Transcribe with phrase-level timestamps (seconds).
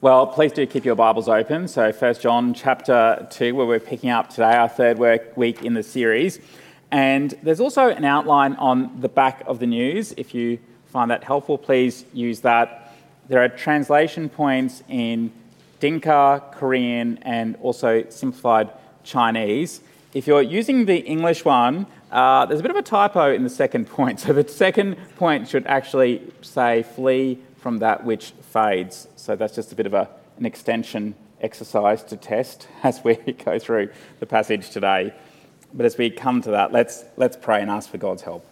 [0.00, 1.66] Well, please do keep your Bibles open.
[1.66, 5.74] So, 1 John chapter 2, where we're picking up today, our third work week in
[5.74, 6.38] the series.
[6.92, 10.14] And there's also an outline on the back of the news.
[10.16, 12.94] If you find that helpful, please use that.
[13.26, 15.32] There are translation points in
[15.84, 18.70] Dinka, Korean, and also simplified
[19.02, 19.82] Chinese.
[20.14, 23.50] If you're using the English one, uh, there's a bit of a typo in the
[23.50, 24.18] second point.
[24.18, 29.08] So the second point should actually say flee from that which fades.
[29.16, 30.08] So that's just a bit of a,
[30.38, 35.12] an extension exercise to test as we go through the passage today.
[35.74, 38.46] But as we come to that, let's, let's pray and ask for God's help.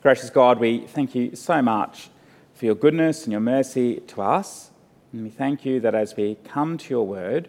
[0.00, 2.08] Gracious God, we thank you so much
[2.54, 4.70] for your goodness and your mercy to us.
[5.14, 7.48] And we thank you that as we come to your word,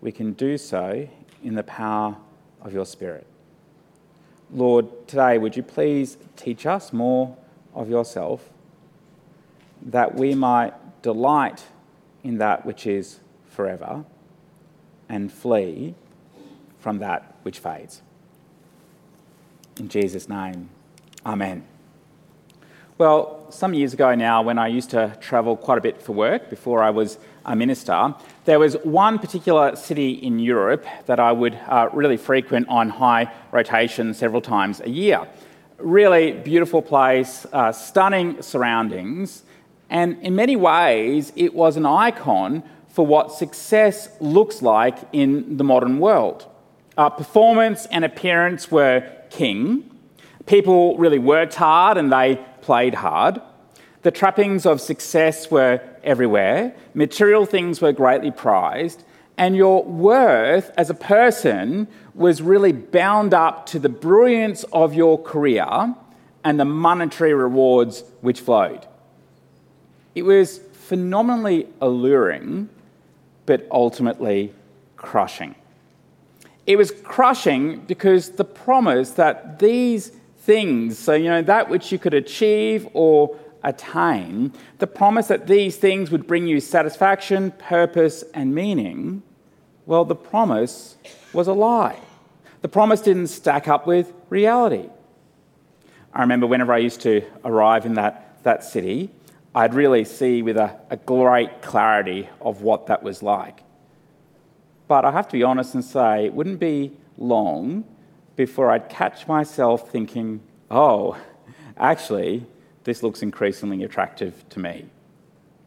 [0.00, 1.06] we can do so
[1.42, 2.16] in the power
[2.62, 3.26] of your Spirit.
[4.50, 7.36] Lord, today would you please teach us more
[7.74, 8.48] of yourself
[9.82, 11.64] that we might delight
[12.22, 14.06] in that which is forever
[15.06, 15.94] and flee
[16.78, 18.00] from that which fades.
[19.78, 20.70] In Jesus' name,
[21.26, 21.66] Amen.
[22.96, 26.48] Well, some years ago now, when I used to travel quite a bit for work
[26.48, 28.14] before I was a minister,
[28.44, 33.32] there was one particular city in Europe that I would uh, really frequent on high
[33.50, 35.26] rotation several times a year.
[35.78, 39.42] Really beautiful place, uh, stunning surroundings,
[39.90, 45.64] and in many ways, it was an icon for what success looks like in the
[45.64, 46.46] modern world.
[46.96, 49.90] Uh, performance and appearance were king.
[50.46, 53.42] People really worked hard and they played hard.
[54.02, 59.04] The trappings of success were everywhere, material things were greatly prized,
[59.36, 65.20] and your worth as a person was really bound up to the brilliance of your
[65.22, 65.94] career
[66.42, 68.86] and the monetary rewards which flowed.
[70.14, 72.70] It was phenomenally alluring,
[73.44, 74.54] but ultimately
[74.96, 75.54] crushing.
[76.66, 80.12] It was crushing because the promise that these
[80.44, 80.98] things.
[80.98, 86.10] So, you know, that which you could achieve or attain, the promise that these things
[86.10, 89.22] would bring you satisfaction, purpose, and meaning,
[89.86, 90.96] well, the promise
[91.32, 91.98] was a lie.
[92.60, 94.88] The promise didn't stack up with reality.
[96.12, 99.10] I remember whenever I used to arrive in that, that city,
[99.54, 103.60] I'd really see with a, a great clarity of what that was like.
[104.88, 107.84] But I have to be honest and say, it wouldn't be long
[108.36, 110.40] before I'd catch myself thinking,
[110.70, 111.16] oh,
[111.76, 112.46] actually,
[112.84, 114.86] this looks increasingly attractive to me.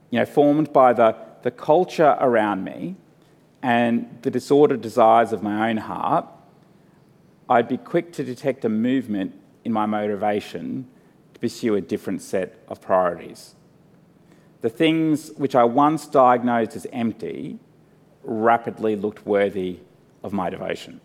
[0.09, 2.95] You know, formed by the, the culture around me
[3.61, 6.25] and the disordered desires of my own heart,
[7.49, 9.33] I'd be quick to detect a movement
[9.63, 10.87] in my motivation
[11.33, 13.55] to pursue a different set of priorities.
[14.61, 17.59] The things which I once diagnosed as empty
[18.23, 19.79] rapidly looked worthy
[20.23, 20.99] of my devotion.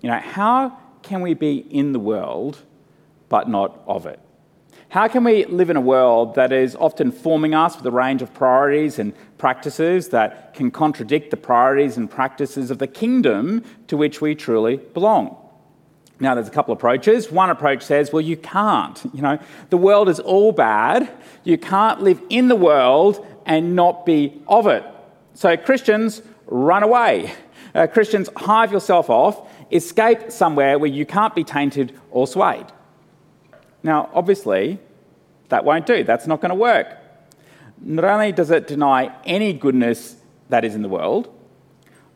[0.00, 2.58] You know, how can we be in the world
[3.28, 4.18] but not of it?
[4.90, 8.22] How can we live in a world that is often forming us with a range
[8.22, 13.96] of priorities and practices that can contradict the priorities and practices of the kingdom to
[13.96, 15.36] which we truly belong?
[16.18, 17.30] Now, there's a couple of approaches.
[17.30, 19.00] One approach says, well, you can't.
[19.14, 19.38] You know,
[19.70, 21.10] the world is all bad.
[21.44, 24.84] You can't live in the world and not be of it.
[25.34, 27.32] So, Christians, run away.
[27.74, 32.66] Uh, Christians, hive yourself off escape somewhere where you can't be tainted or swayed.
[33.82, 34.78] Now, obviously,
[35.48, 36.04] that won't do.
[36.04, 36.96] That's not going to work.
[37.80, 40.16] Not only does it deny any goodness
[40.48, 41.34] that is in the world,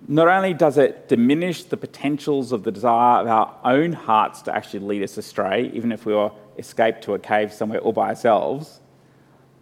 [0.06, 4.54] not only does it diminish the potentials of the desire of our own hearts to
[4.54, 8.08] actually lead us astray, even if we were escaped to a cave somewhere all by
[8.08, 8.80] ourselves,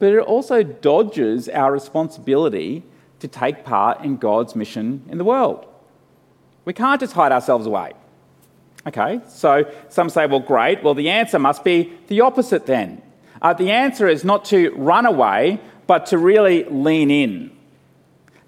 [0.01, 2.83] but it also dodges our responsibility
[3.21, 5.65] to take part in God's mission in the world.
[6.65, 7.93] We can't just hide ourselves away.
[8.87, 10.83] Okay, so some say, well, great.
[10.83, 13.01] Well, the answer must be the opposite then.
[13.41, 17.51] Uh, the answer is not to run away, but to really lean in.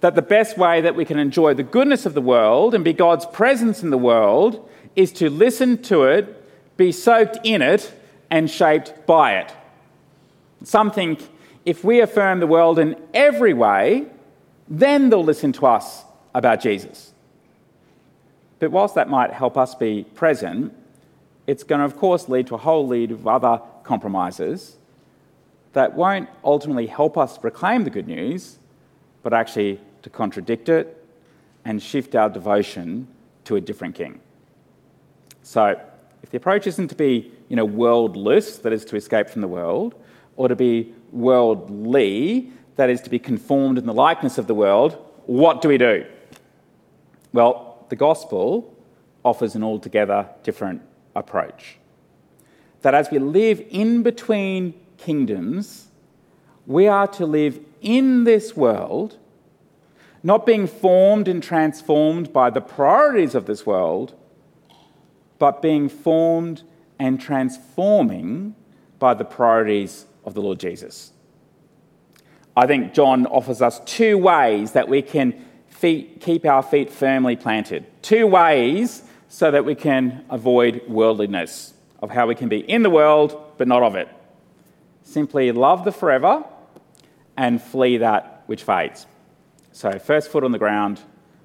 [0.00, 2.93] That the best way that we can enjoy the goodness of the world and be
[2.93, 7.93] God's presence in the world is to listen to it, be soaked in it,
[8.31, 9.52] and shaped by it.
[10.64, 11.28] Some think
[11.64, 14.06] if we affirm the world in every way,
[14.69, 17.13] then they'll listen to us about Jesus.
[18.58, 20.74] But whilst that might help us be present,
[21.46, 24.76] it's going to, of course, lead to a whole lead of other compromises
[25.74, 28.58] that won't ultimately help us proclaim the good news,
[29.22, 31.04] but actually to contradict it
[31.64, 33.08] and shift our devotion
[33.44, 34.20] to a different king.
[35.42, 35.78] So,
[36.22, 39.48] if the approach isn't to be, you know, worldless, that is to escape from the
[39.48, 39.94] world,
[40.36, 44.96] or to be worldly, that is to be conformed in the likeness of the world,
[45.26, 46.06] what do we do?
[47.32, 48.75] Well, the gospel
[49.25, 50.82] offers an altogether different
[51.14, 51.78] approach.
[52.82, 55.88] That as we live in between kingdoms,
[56.66, 59.19] we are to live in this world,
[60.22, 64.14] not being formed and transformed by the priorities of this world,
[65.38, 66.62] but being formed
[66.98, 68.54] and transforming
[68.98, 71.12] by the priorities of the Lord Jesus.
[72.56, 75.44] I think John offers us two ways that we can
[75.84, 77.84] feet, keep our feet firmly planted.
[78.00, 82.88] Two ways so that we can avoid worldliness, of how we can be in the
[82.88, 84.08] world but not of it.
[85.02, 86.42] Simply love the forever
[87.36, 89.04] and flee that which fades.
[89.72, 91.02] So, first foot on the ground,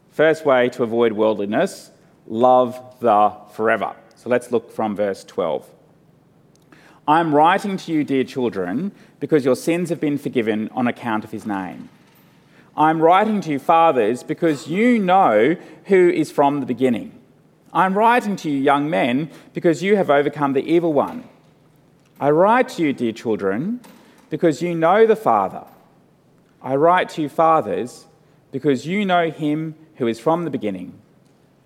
[0.08, 1.92] first way to avoid worldliness,
[2.26, 3.94] love the forever.
[4.16, 5.68] So, let's look from verse 12.
[7.06, 11.32] I'm writing to you, dear children, because your sins have been forgiven on account of
[11.32, 11.90] his name.
[12.80, 17.20] I'm writing to you, fathers, because you know who is from the beginning.
[17.74, 21.28] I'm writing to you, young men, because you have overcome the evil one.
[22.20, 23.82] I write to you, dear children,
[24.30, 25.66] because you know the Father.
[26.62, 28.06] I write to you, fathers,
[28.52, 31.00] because you know him who is from the beginning.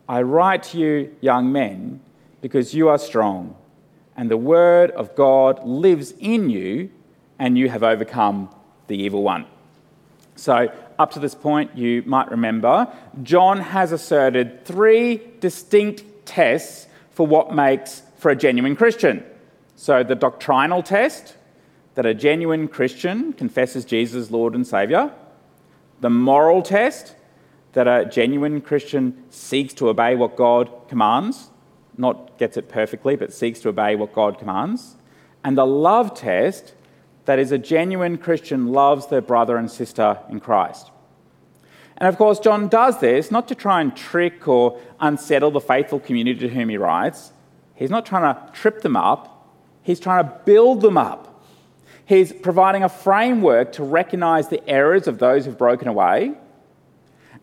[0.10, 2.02] I write to you, young men,
[2.42, 3.56] because you are strong
[4.16, 6.90] and the word of God lives in you,
[7.40, 8.50] and you have overcome
[8.88, 9.46] the evil one.
[10.36, 12.88] So, up to this point, you might remember,
[13.22, 19.24] John has asserted three distinct tests for what makes for a genuine Christian.
[19.76, 21.36] So, the doctrinal test
[21.96, 25.12] that a genuine Christian confesses Jesus Lord and Saviour,
[26.02, 27.16] the moral test
[27.74, 31.50] that a genuine Christian seeks to obey what God commands,
[31.98, 34.96] not gets it perfectly, but seeks to obey what God commands.
[35.44, 36.74] And the love test
[37.26, 40.92] that is a genuine Christian loves their brother and sister in Christ.
[41.98, 46.00] And of course, John does this not to try and trick or unsettle the faithful
[46.00, 47.32] community to whom he writes.
[47.76, 49.50] He's not trying to trip them up,
[49.84, 51.30] he's trying to build them up.
[52.06, 56.34] He's providing a framework to recognize the errors of those who've broken away,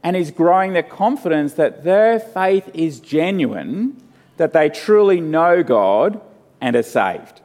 [0.03, 4.03] and he's growing their confidence that their faith is genuine
[4.37, 6.21] that they truly know God
[6.61, 7.41] and are saved.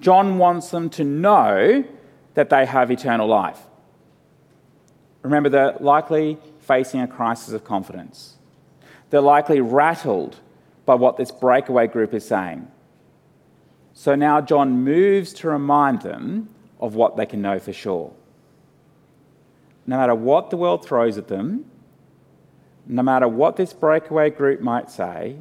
[0.00, 1.84] John wants them to know
[2.34, 3.60] that they have eternal life.
[5.22, 8.36] Remember, they're likely facing a crisis of confidence.
[9.10, 10.36] They're likely rattled
[10.86, 12.68] by what this breakaway group is saying.
[13.92, 16.48] So now John moves to remind them
[16.78, 18.14] of what they can know for sure.
[19.86, 21.66] No matter what the world throws at them,
[22.86, 25.36] no matter what this breakaway group might say,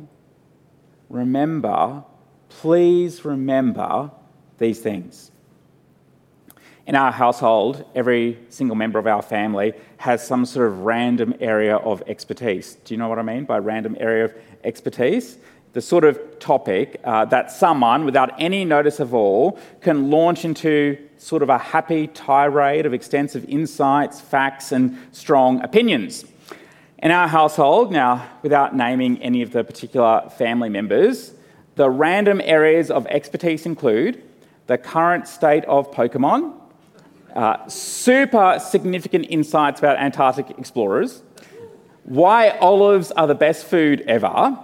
[1.07, 2.03] remember,
[2.50, 4.12] please remember
[4.59, 5.31] these things.
[6.89, 11.75] In our household, every single member of our family has some sort of random area
[11.75, 12.77] of expertise.
[12.83, 14.33] Do you know what I mean by random area of
[14.63, 15.38] expertise?
[15.73, 20.97] The sort of topic uh, that someone, without any notice of all, can launch into
[21.17, 26.25] sort of a happy tirade of extensive insights, facts, and strong opinions.
[26.98, 31.34] In our household, now without naming any of the particular family members,
[31.75, 34.24] the random areas of expertise include
[34.69, 36.53] the current state of Pokemon,
[37.35, 41.23] uh, super significant insights about Antarctic explorers,
[42.03, 44.59] why olives are the best food ever,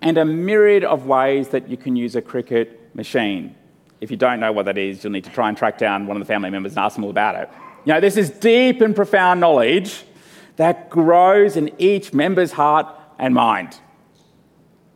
[0.00, 3.54] and a myriad of ways that you can use a cricket machine.
[4.00, 6.16] If you don't know what that is, you'll need to try and track down one
[6.16, 7.50] of the family members and ask them all about it.
[7.84, 10.02] You know, this is deep and profound knowledge
[10.56, 12.86] that grows in each member's heart
[13.18, 13.78] and mind.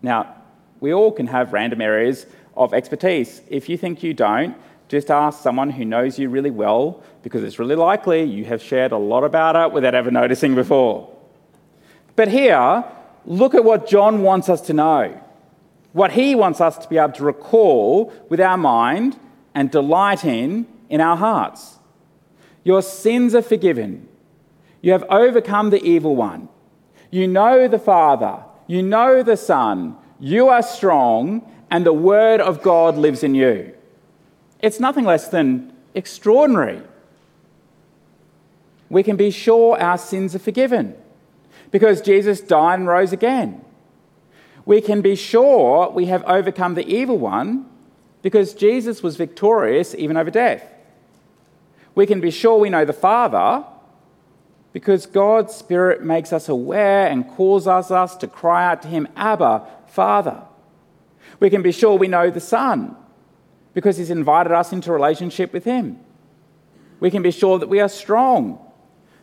[0.00, 0.34] Now,
[0.80, 2.24] we all can have random areas
[2.56, 3.42] of expertise.
[3.48, 4.56] If you think you don't,
[4.88, 8.92] just ask someone who knows you really well because it's really likely you have shared
[8.92, 11.10] a lot about it without ever noticing before.
[12.16, 12.84] But here,
[13.24, 15.20] look at what John wants us to know.
[15.92, 19.18] What he wants us to be able to recall with our mind
[19.54, 21.78] and delight in in our hearts.
[22.62, 24.08] Your sins are forgiven.
[24.80, 26.48] You have overcome the evil one.
[27.10, 28.42] You know the Father.
[28.66, 29.96] You know the Son.
[30.18, 33.74] You are strong, and the Word of God lives in you.
[34.60, 36.82] It's nothing less than extraordinary.
[38.88, 40.94] We can be sure our sins are forgiven
[41.70, 43.64] because Jesus died and rose again.
[44.64, 47.66] We can be sure we have overcome the evil one
[48.22, 50.64] because Jesus was victorious even over death.
[51.94, 53.64] We can be sure we know the Father
[54.72, 59.66] because God's Spirit makes us aware and causes us to cry out to Him, Abba,
[59.86, 60.42] Father.
[61.40, 62.96] We can be sure we know the Son
[63.72, 65.98] because He's invited us into relationship with Him.
[67.00, 68.58] We can be sure that we are strong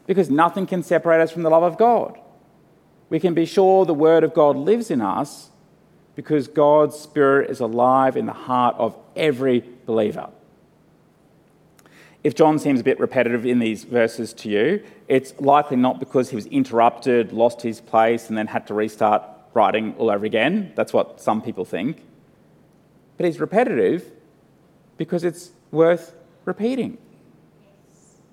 [0.06, 2.20] because nothing can separate us from the love of God.
[3.10, 5.50] We can be sure the Word of God lives in us
[6.15, 10.30] because God's Spirit is alive in the heart of every believer.
[12.24, 16.30] If John seems a bit repetitive in these verses to you, it's likely not because
[16.30, 20.72] he was interrupted, lost his place, and then had to restart writing all over again.
[20.75, 22.03] That's what some people think.
[23.17, 24.12] But he's repetitive
[24.98, 26.15] because it's worth
[26.46, 26.98] repeating.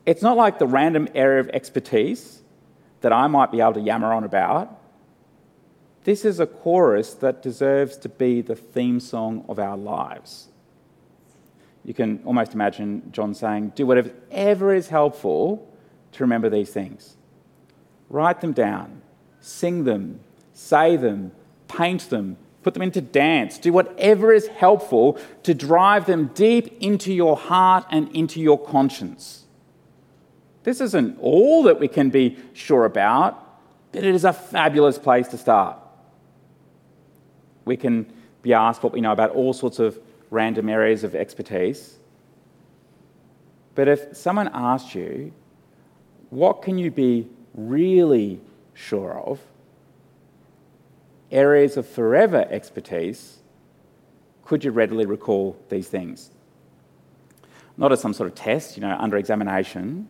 [0.06, 2.42] It's not like the random area of expertise
[3.00, 4.74] that I might be able to yammer on about.
[6.04, 10.48] This is a chorus that deserves to be the theme song of our lives.
[11.84, 15.70] You can almost imagine John saying, Do whatever is helpful
[16.12, 17.16] to remember these things.
[18.08, 19.02] Write them down,
[19.40, 20.20] sing them,
[20.58, 21.30] say them,
[21.68, 23.58] paint them, put them into dance.
[23.58, 29.44] Do whatever is helpful to drive them deep into your heart and into your conscience.
[30.64, 33.40] This isn't all that we can be sure about,
[33.92, 35.78] but it is a fabulous place to start.
[37.64, 38.12] We can
[38.42, 39.98] be asked what we know about all sorts of
[40.30, 41.96] random areas of expertise.
[43.76, 45.32] But if someone asked you,
[46.30, 48.40] what can you be really
[48.74, 49.40] sure of?
[51.30, 53.38] Areas of forever expertise,
[54.44, 56.30] could you readily recall these things?
[57.76, 60.08] Not as some sort of test, you know, under examination,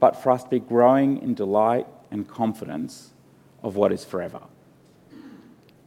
[0.00, 3.12] but for us to be growing in delight and confidence
[3.62, 4.40] of what is forever.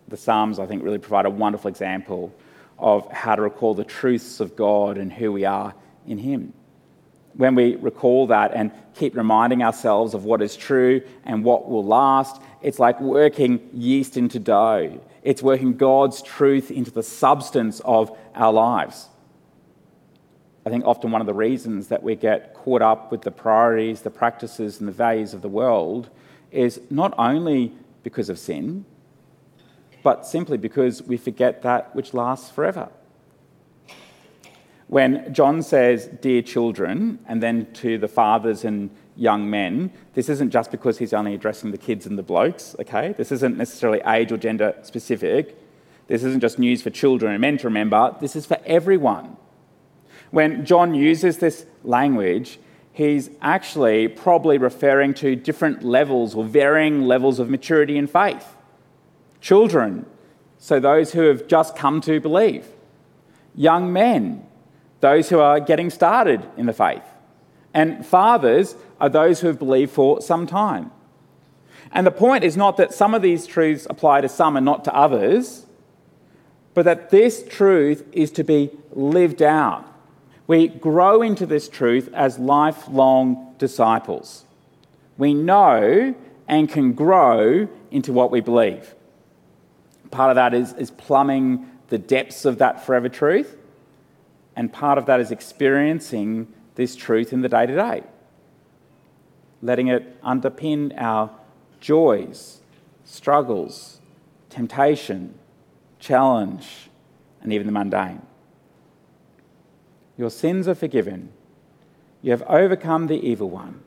[0.08, 2.34] The Psalms, I think, really provide a wonderful example
[2.80, 5.74] of how to recall the truths of God and who we are
[6.06, 6.54] in Him.
[7.34, 11.84] When we recall that and keep reminding ourselves of what is true and what will
[11.84, 15.02] last, it's like working yeast into dough.
[15.24, 19.10] It's working God's truth into the substance of our lives.
[20.66, 24.02] I think often one of the reasons that we get caught up with the priorities,
[24.02, 26.10] the practices, and the values of the world
[26.52, 27.74] is not only
[28.04, 28.86] because of sin,
[30.04, 32.90] but simply because we forget that which lasts forever.
[34.88, 40.51] When John says, Dear children, and then to the fathers and young men, this isn't
[40.51, 43.13] just because he's only addressing the kids and the blokes, okay?
[43.17, 45.58] This isn't necessarily age or gender specific.
[46.08, 48.15] This isn't just news for children and men to remember.
[48.22, 49.36] This is for everyone.
[50.32, 52.60] When John uses this language,
[52.94, 58.56] he's actually probably referring to different levels or varying levels of maturity in faith
[59.41, 60.06] children,
[60.58, 62.67] so those who have just come to believe,
[63.56, 64.47] young men,
[65.00, 67.04] those who are getting started in the faith,
[67.74, 70.92] and fathers are those who have believed for some time.
[71.92, 74.84] And the point is not that some of these truths apply to some and not
[74.86, 75.66] to others,
[76.74, 79.86] but that this truth is to be lived out.
[80.48, 84.46] We grow into this truth as lifelong disciples.
[85.18, 86.16] We know
[86.48, 88.96] and can grow into what we believe.
[90.12, 93.57] Part of that is, is plumbing the depths of that forever truth,
[94.58, 98.04] and part of that is experiencing this truth in the day to day,
[99.62, 101.30] letting it underpin our
[101.80, 102.62] joys,
[103.06, 104.02] struggles,
[104.50, 105.38] temptation,
[106.00, 106.90] challenge,
[107.40, 108.24] and even the mundane.
[110.18, 111.32] Your sins are forgiven.
[112.24, 113.84] You have overcome the evil one.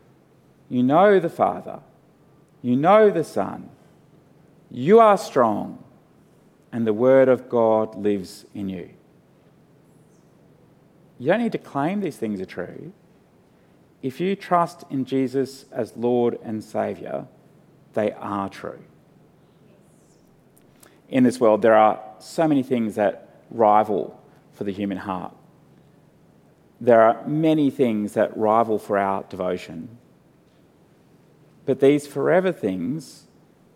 [0.68, 1.80] You know the Father.
[2.62, 3.70] You know the Son.
[4.70, 5.82] You are strong
[6.70, 8.90] and the Word of God lives in you.
[11.20, 12.94] You don't need to claim these things are true.
[14.00, 17.28] If you trust in Jesus as Lord and Saviour,
[17.92, 18.78] they are true.
[21.10, 24.18] In this world, there are so many things that rival
[24.54, 25.34] for the human heart.
[26.80, 29.98] There are many things that rival for our devotion.
[31.66, 33.26] But these forever things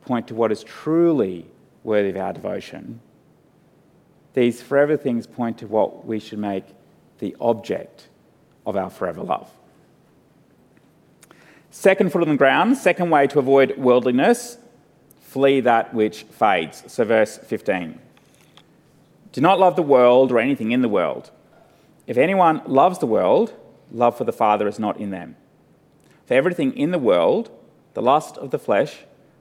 [0.00, 1.50] point to what is truly
[1.82, 3.00] worthy of our devotion.
[4.32, 6.64] These forever things point to what we should make
[7.18, 8.08] the object
[8.66, 9.50] of our forever love.
[11.70, 14.58] Second foot on the ground, second way to avoid worldliness,
[15.20, 16.84] flee that which fades.
[16.86, 17.98] So, verse 15.
[19.32, 21.32] Do not love the world or anything in the world.
[22.06, 23.52] If anyone loves the world,
[23.90, 25.34] love for the Father is not in them.
[26.26, 27.50] For everything in the world,
[27.94, 28.98] the lust of the flesh,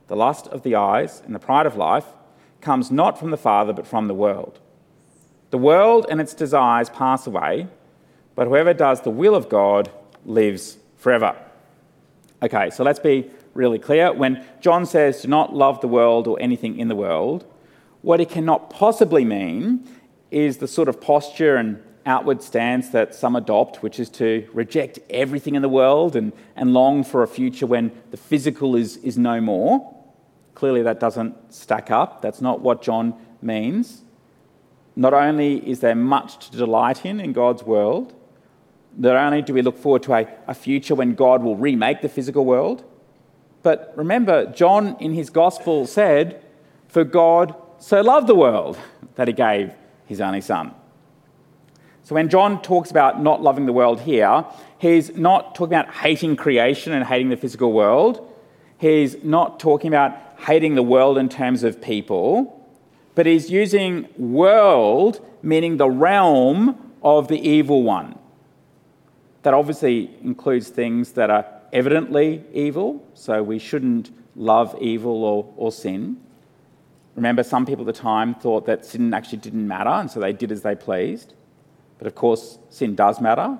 [0.07, 2.07] the lust of the eyes, and the pride of life,
[2.61, 4.59] comes not from the Father, but from the world.
[5.53, 7.67] The world and its desires pass away,
[8.33, 9.91] but whoever does the will of God
[10.25, 11.35] lives forever.
[12.41, 14.11] Okay, so let's be really clear.
[14.11, 17.45] When John says, do not love the world or anything in the world,
[18.01, 19.87] what it cannot possibly mean
[20.31, 24.97] is the sort of posture and outward stance that some adopt, which is to reject
[25.11, 29.19] everything in the world and, and long for a future when the physical is, is
[29.19, 29.95] no more.
[30.55, 32.23] Clearly, that doesn't stack up.
[32.23, 34.02] That's not what John means.
[34.95, 38.13] Not only is there much to delight in in God's world,
[38.95, 42.09] not only do we look forward to a, a future when God will remake the
[42.09, 42.83] physical world,
[43.63, 46.43] but remember, John in his gospel said,
[46.87, 48.77] For God so loved the world
[49.15, 49.71] that he gave
[50.05, 50.73] his only son.
[52.03, 54.45] So when John talks about not loving the world here,
[54.77, 58.29] he's not talking about hating creation and hating the physical world.
[58.77, 62.62] He's not talking about hating the world in terms of people,
[63.15, 68.17] but he's using world meaning the realm of the evil one.
[69.43, 75.71] That obviously includes things that are evidently evil, so we shouldn't love evil or, or
[75.71, 76.17] sin.
[77.15, 80.33] Remember, some people at the time thought that sin actually didn't matter, and so they
[80.33, 81.33] did as they pleased.
[81.97, 83.59] But of course, sin does matter.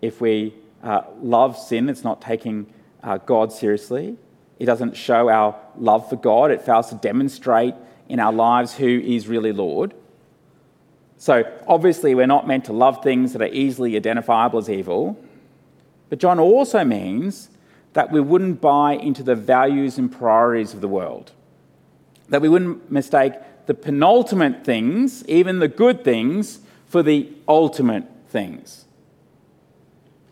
[0.00, 2.66] If we uh, love sin, it's not taking
[3.02, 4.16] uh, God seriously.
[4.58, 6.50] It doesn't show our love for God.
[6.50, 7.74] It fails to demonstrate
[8.12, 9.94] in our lives who is really Lord.
[11.16, 15.18] So, obviously, we're not meant to love things that are easily identifiable as evil.
[16.10, 17.48] But John also means
[17.94, 21.32] that we wouldn't buy into the values and priorities of the world,
[22.28, 23.32] that we wouldn't mistake
[23.64, 28.84] the penultimate things, even the good things, for the ultimate things.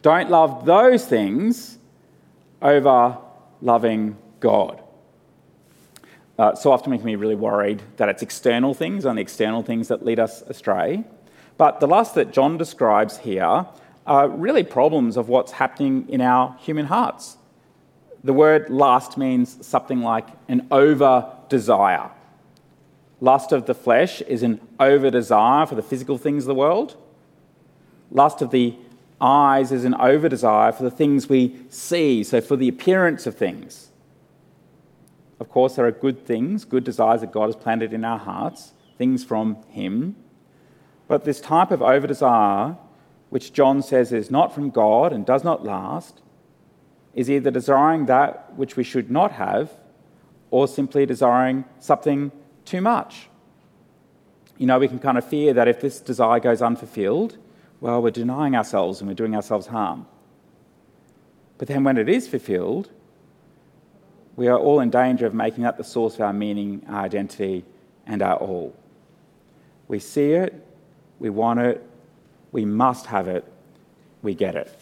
[0.03, 1.79] Don't love those things
[2.61, 3.17] over
[3.63, 4.83] loving God.
[6.41, 10.03] Uh, so often can be really worried that it's external things, only external things that
[10.07, 11.05] lead us astray.
[11.59, 13.67] But the lust that John describes here
[14.07, 17.37] are really problems of what's happening in our human hearts.
[18.25, 22.11] The word lust means something like an over desire.
[23.21, 26.97] Lust of the flesh is an over desire for the physical things of the world.
[28.11, 28.77] Lust of the
[29.21, 33.37] eyes is an over desire for the things we see, so for the appearance of
[33.37, 33.90] things.
[35.41, 38.75] Of course, there are good things, good desires that God has planted in our hearts,
[38.99, 40.15] things from Him.
[41.09, 42.77] But this type of over desire,
[43.31, 46.21] which John says is not from God and does not last,
[47.15, 49.73] is either desiring that which we should not have
[50.51, 52.31] or simply desiring something
[52.65, 53.29] too much.
[54.59, 57.39] You know, we can kind of fear that if this desire goes unfulfilled,
[57.81, 60.07] well, we're denying ourselves and we're doing ourselves harm.
[61.57, 62.91] But then when it is fulfilled,
[64.37, 67.65] we are all in danger of making that the source of our meaning, our identity,
[68.07, 68.75] and our all.
[69.89, 70.55] We see it,
[71.19, 71.85] we want it,
[72.53, 73.45] we must have it,
[74.23, 74.73] we get it.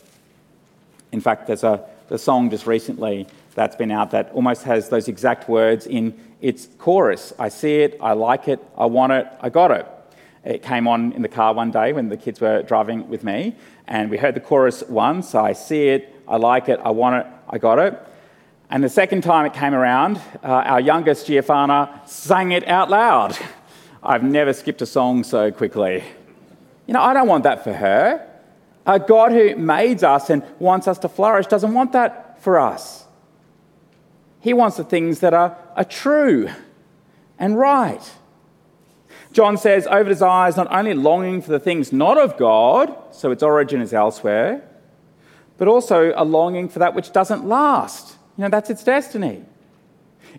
[1.13, 5.09] In fact, there's a the song just recently that's been out that almost has those
[5.09, 7.33] exact words in its chorus.
[7.39, 9.87] I see it, I like it, I want it, I got it.
[10.45, 13.57] It came on in the car one day when the kids were driving with me,
[13.87, 17.33] and we heard the chorus once I see it, I like it, I want it,
[17.51, 18.01] I got it.
[18.70, 23.37] And the second time it came around, uh, our youngest Giovanna sang it out loud.
[24.02, 26.04] I've never skipped a song so quickly.
[26.87, 28.28] You know, I don't want that for her.
[28.87, 33.04] A God who made us and wants us to flourish doesn't want that for us.
[34.40, 36.48] He wants the things that are, are true
[37.38, 38.02] and right.
[39.33, 43.31] John says, over desire is not only longing for the things not of God, so
[43.31, 44.62] its origin is elsewhere,
[45.57, 48.17] but also a longing for that which doesn't last.
[48.38, 49.42] You know, that's its destiny.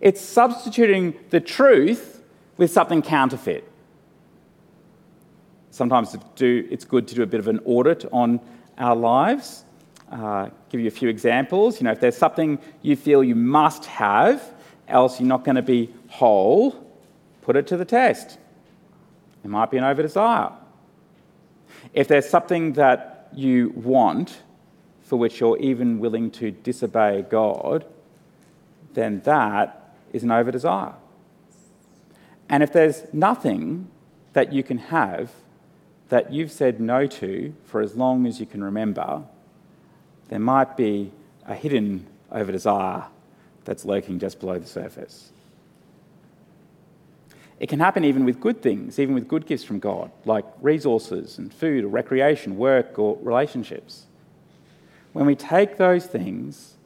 [0.02, 2.24] It's substituting the truth
[2.58, 3.70] with something counterfeit.
[5.70, 8.40] Sometimes it's good to do a bit of an audit on
[8.80, 9.66] our lives
[10.12, 11.80] uh, give you a few examples.
[11.80, 14.42] You know, if there's something you feel you must have,
[14.88, 16.72] else you're not going to be whole,
[17.42, 18.38] put it to the test.
[19.44, 20.52] It might be an over desire.
[21.94, 24.42] If there's something that you want
[25.10, 27.84] for which you're even willing to disobey God,
[28.94, 30.94] then that is an over desire.
[32.48, 33.88] And if there's nothing
[34.34, 35.32] that you can have
[36.10, 39.24] that you've said no to for as long as you can remember,
[40.28, 41.12] there might be
[41.48, 43.06] a hidden over desire
[43.66, 45.32] that's lurking just below the surface.
[47.60, 51.40] It can happen even with good things, even with good gifts from God, like resources
[51.40, 54.06] and food or recreation, work or relationships.
[55.14, 56.78] When we take those things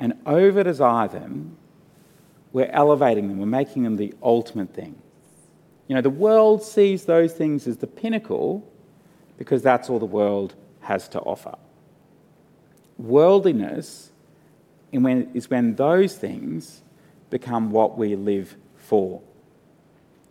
[0.00, 1.56] and over desire them,
[2.52, 4.96] we're elevating them, we're making them the ultimate thing.
[5.88, 8.68] You know, the world sees those things as the pinnacle
[9.38, 11.54] because that's all the world has to offer.
[12.98, 14.10] Worldliness
[14.92, 16.82] is when those things
[17.30, 19.22] become what we live for.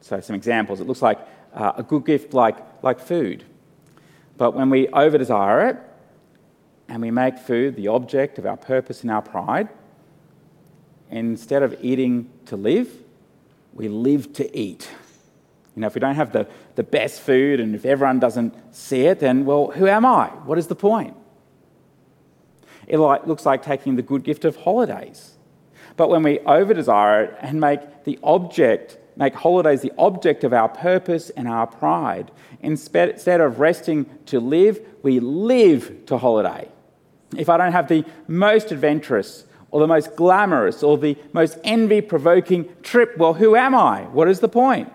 [0.01, 0.79] So, some examples.
[0.79, 1.19] It looks like
[1.53, 3.43] uh, a good gift like, like food.
[4.37, 5.77] But when we over desire it
[6.91, 9.69] and we make food the object of our purpose and our pride,
[11.09, 12.91] instead of eating to live,
[13.73, 14.89] we live to eat.
[15.73, 19.05] You know, if we don't have the, the best food and if everyone doesn't see
[19.05, 20.27] it, then, well, who am I?
[20.43, 21.15] What is the point?
[22.87, 25.37] It like, looks like taking the good gift of holidays.
[25.95, 30.51] But when we over desire it and make the object, make holidays the object of
[30.51, 36.67] our purpose and our pride, instead of resting to live, we live to holiday.
[37.37, 42.01] If I don't have the most adventurous or the most glamorous or the most envy
[42.01, 44.03] provoking trip, well, who am I?
[44.03, 44.91] What is the point?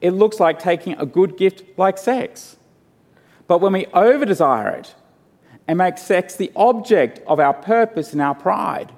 [0.00, 2.56] It looks like taking a good gift like sex.
[3.46, 4.94] But when we over desire it
[5.66, 8.92] and make sex the object of our purpose and our pride,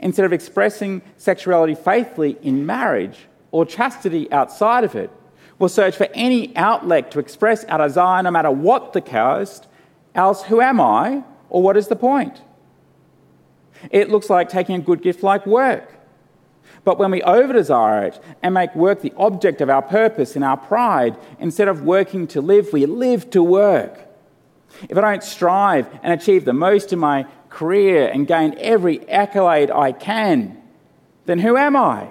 [0.00, 5.10] instead of expressing sexuality faithfully in marriage or chastity outside of it,
[5.58, 9.66] we'll search for any outlet to express our desire no matter what the cost,
[10.14, 12.40] else who am I or what is the point?
[13.90, 15.94] It looks like taking a good gift like work
[16.84, 20.44] but when we over desire it and make work the object of our purpose and
[20.44, 24.00] our pride, instead of working to live, we live to work.
[24.88, 29.70] If I don't strive and achieve the most in my career and gain every accolade
[29.70, 30.60] I can,
[31.24, 32.08] then who am I?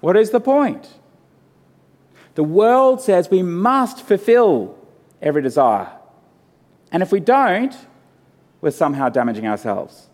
[0.00, 0.88] What is the point?
[2.34, 4.76] The world says we must fulfill
[5.22, 5.90] every desire.
[6.92, 7.76] And if we don't,
[8.60, 10.08] we're somehow damaging ourselves.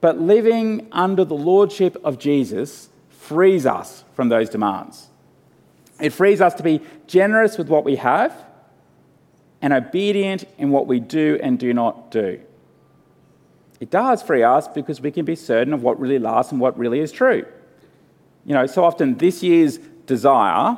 [0.00, 5.08] But living under the lordship of Jesus frees us from those demands.
[6.00, 8.44] It frees us to be generous with what we have
[9.62, 12.40] and obedient in what we do and do not do.
[13.80, 16.78] It does free us because we can be certain of what really lasts and what
[16.78, 17.46] really is true.
[18.44, 20.76] You know, so often this year's desire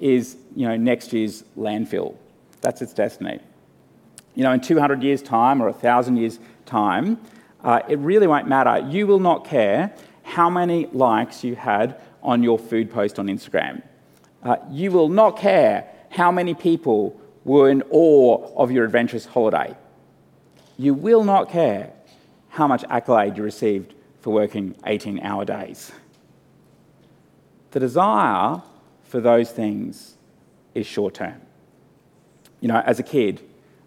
[0.00, 2.16] is, you know, next year's landfill.
[2.60, 3.40] That's its destiny.
[4.40, 7.20] You know, in 200 years' time or 1,000 years' time,
[7.62, 8.78] uh, it really won't matter.
[8.88, 13.82] You will not care how many likes you had on your food post on Instagram.
[14.42, 19.76] Uh, you will not care how many people were in awe of your adventurous holiday.
[20.78, 21.92] You will not care
[22.48, 25.92] how much accolade you received for working 18 hour days.
[27.72, 28.62] The desire
[29.04, 30.14] for those things
[30.74, 31.42] is short term.
[32.62, 33.42] You know, as a kid,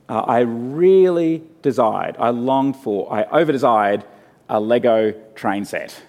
[0.09, 4.03] uh, I really desired, I longed for, I over desired
[4.49, 6.01] a Lego train set.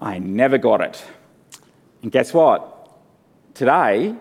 [0.00, 1.04] I never got it.
[2.02, 2.70] And guess what?
[3.54, 4.14] Today,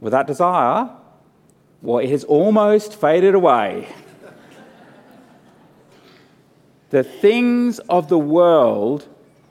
[0.00, 0.88] with that desire,
[1.82, 3.88] well, it has almost faded away.
[6.90, 9.08] the things of the world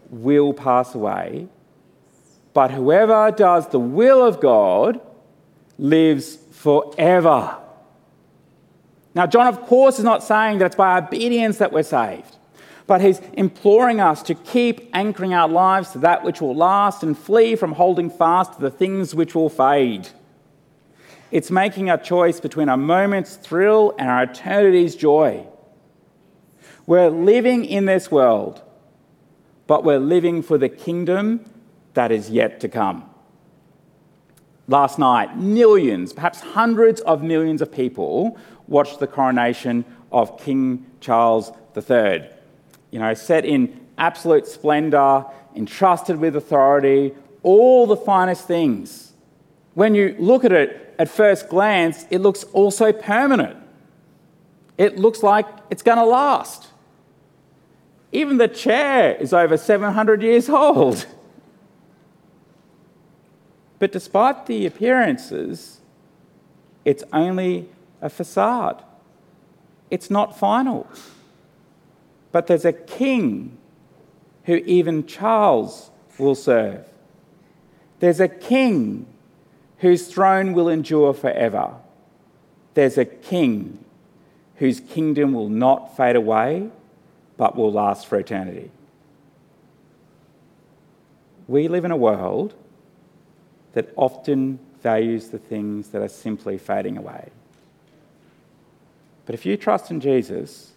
[0.09, 1.47] will pass away,
[2.53, 5.01] but whoever does the will of God
[5.77, 7.60] lives forever.
[9.13, 12.37] Now, John, of course, is not saying that it's by obedience that we're saved,
[12.87, 17.17] but he's imploring us to keep anchoring our lives to that which will last and
[17.17, 20.07] flee from holding fast to the things which will fade.
[21.29, 25.45] It's making a choice between a moment's thrill and our eternity's joy.
[26.85, 28.61] We're living in this world,
[29.67, 31.45] but we're living for the kingdom
[31.93, 33.10] that is yet to come.
[34.71, 41.51] Last night, millions, perhaps hundreds of millions of people watched the coronation of King Charles
[41.75, 42.29] III.
[42.89, 49.11] You know, set in absolute splendour, entrusted with authority, all the finest things.
[49.73, 53.57] When you look at it at first glance, it looks also permanent.
[54.77, 56.69] It looks like it's going to last.
[58.13, 61.05] Even the chair is over 700 years old.
[63.81, 65.81] But despite the appearances,
[66.85, 67.67] it's only
[67.99, 68.83] a facade.
[69.89, 70.87] It's not final.
[72.31, 73.57] But there's a king
[74.43, 75.89] who even Charles
[76.19, 76.85] will serve.
[77.99, 79.07] There's a king
[79.79, 81.73] whose throne will endure forever.
[82.75, 83.83] There's a king
[84.57, 86.69] whose kingdom will not fade away,
[87.35, 88.69] but will last for eternity.
[91.47, 92.53] We live in a world
[93.73, 97.29] that often values the things that are simply fading away.
[99.25, 100.73] But if you trust in Jesus,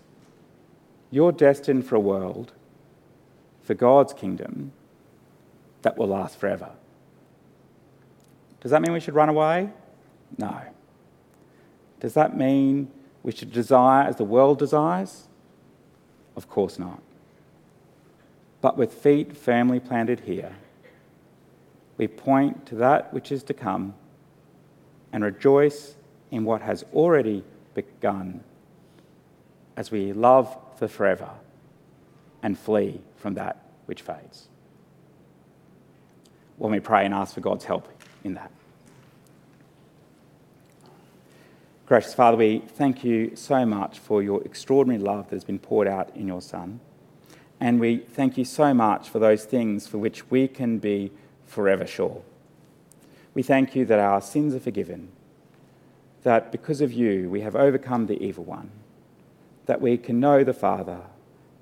[1.11, 2.53] you're destined for a world,
[3.63, 4.73] for God's kingdom,
[5.83, 6.71] that will last forever.
[8.61, 9.71] Does that mean we should run away?
[10.39, 10.61] No.
[12.01, 12.91] Does that mean
[13.23, 15.29] we should desire as the world desires?
[16.37, 17.01] Of course not.
[18.61, 20.57] But with feet firmly planted here,
[21.97, 23.95] we point to that which is to come
[25.13, 25.95] and rejoice
[26.31, 28.43] in what has already begun
[29.77, 31.31] as we love for forever
[32.43, 34.49] and flee from that which fades.
[36.57, 37.89] When we pray and ask for God's help
[38.23, 38.51] in that.
[41.87, 45.87] Gracious Father, we thank you so much for your extraordinary love that has been poured
[45.87, 46.81] out in your Son.
[47.61, 51.13] And we thank you so much for those things for which we can be
[51.55, 52.21] forever sure.
[53.33, 55.09] We thank you that our sins are forgiven,
[56.25, 58.71] that because of you we have overcome the evil one,
[59.67, 61.01] that we can know the Father,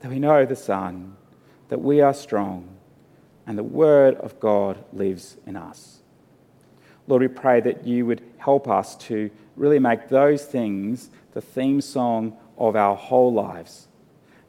[0.00, 1.16] that we know the Son,
[1.68, 2.68] that we are strong,
[3.46, 6.00] and the Word of God lives in us.
[7.06, 11.80] Lord, we pray that you would help us to really make those things the theme
[11.80, 13.88] song of our whole lives,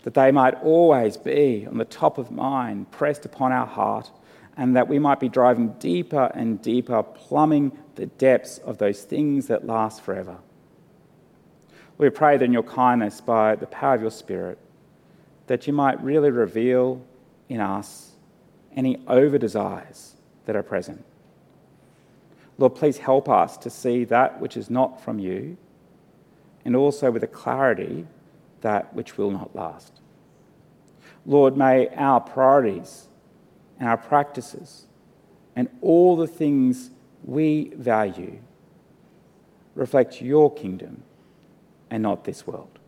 [0.03, 4.11] that they might always be on the top of mind, pressed upon our heart,
[4.57, 9.47] and that we might be driving deeper and deeper, plumbing the depths of those things
[9.47, 10.37] that last forever.
[11.97, 14.57] We pray that in your kindness, by the power of your Spirit,
[15.47, 17.01] that you might really reveal
[17.49, 18.11] in us
[18.75, 21.03] any over desires that are present
[22.57, 25.57] Lord, please help us to see that which is not from you,
[26.65, 28.05] and also with a clarity
[28.61, 30.01] that which will not last.
[31.25, 33.07] Lord, may our priorities
[33.83, 34.87] and our practices
[35.57, 36.89] and all the things
[37.25, 38.39] we value
[39.75, 41.03] reflect your kingdom
[41.89, 42.79] and not this world.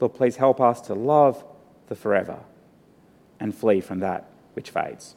[0.00, 1.44] Lord, please help us to love
[1.86, 2.40] the forever
[3.38, 5.14] and flee from that which fades.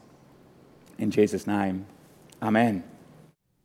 [0.99, 1.87] In Jesus' name.
[2.43, 2.83] Amen.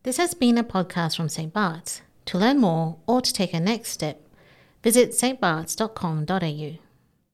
[0.05, 1.53] This has been a podcast from St.
[1.53, 2.01] Bart's.
[2.27, 4.27] To learn more or to take a next step,
[4.83, 6.86] visit stbarts.com.au.